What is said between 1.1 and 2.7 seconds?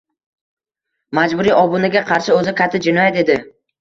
Majburiy obunaga qarshi oʻzi